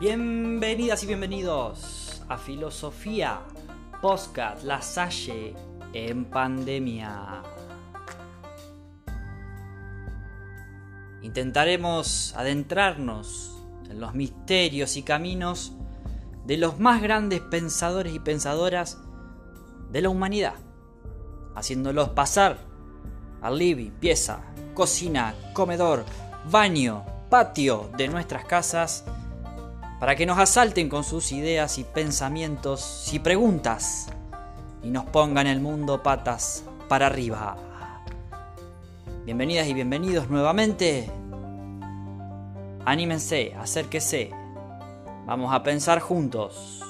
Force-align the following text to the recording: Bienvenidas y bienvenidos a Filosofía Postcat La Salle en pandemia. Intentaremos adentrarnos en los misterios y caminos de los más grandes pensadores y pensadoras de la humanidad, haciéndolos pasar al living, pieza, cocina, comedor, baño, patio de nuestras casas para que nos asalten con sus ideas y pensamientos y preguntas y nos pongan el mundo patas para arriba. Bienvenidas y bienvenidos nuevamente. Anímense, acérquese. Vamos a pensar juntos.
Bienvenidas 0.00 1.02
y 1.02 1.08
bienvenidos 1.08 2.22
a 2.28 2.38
Filosofía 2.38 3.40
Postcat 4.00 4.62
La 4.62 4.80
Salle 4.80 5.56
en 5.92 6.24
pandemia. 6.26 7.42
Intentaremos 11.20 12.32
adentrarnos 12.36 13.60
en 13.90 14.00
los 14.00 14.14
misterios 14.14 14.96
y 14.96 15.02
caminos 15.02 15.72
de 16.46 16.58
los 16.58 16.78
más 16.78 17.02
grandes 17.02 17.40
pensadores 17.40 18.14
y 18.14 18.20
pensadoras 18.20 18.98
de 19.90 20.00
la 20.00 20.10
humanidad, 20.10 20.54
haciéndolos 21.56 22.10
pasar 22.10 22.58
al 23.42 23.58
living, 23.58 23.90
pieza, 23.90 24.44
cocina, 24.74 25.34
comedor, 25.54 26.04
baño, 26.48 27.04
patio 27.28 27.90
de 27.96 28.06
nuestras 28.06 28.44
casas 28.44 29.04
para 29.98 30.14
que 30.14 30.26
nos 30.26 30.38
asalten 30.38 30.88
con 30.88 31.04
sus 31.04 31.32
ideas 31.32 31.78
y 31.78 31.84
pensamientos 31.84 33.10
y 33.12 33.18
preguntas 33.18 34.08
y 34.82 34.90
nos 34.90 35.04
pongan 35.06 35.46
el 35.46 35.60
mundo 35.60 36.02
patas 36.02 36.64
para 36.88 37.06
arriba. 37.06 37.56
Bienvenidas 39.24 39.66
y 39.66 39.74
bienvenidos 39.74 40.30
nuevamente. 40.30 41.10
Anímense, 42.84 43.54
acérquese. 43.54 44.30
Vamos 45.26 45.52
a 45.52 45.62
pensar 45.62 46.00
juntos. 46.00 46.82